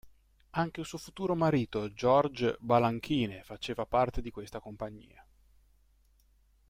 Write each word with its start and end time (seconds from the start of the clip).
Anche 0.53 0.79
il 0.79 0.87
suo 0.87 0.97
futuro 0.97 1.35
marito 1.35 1.93
George 1.93 2.55
Balanchine 2.59 3.43
faceva 3.43 3.85
parte 3.85 4.23
di 4.23 4.31
questa 4.31 4.59
compagnia. 4.59 5.23